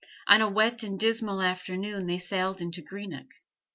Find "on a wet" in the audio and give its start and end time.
0.25-0.81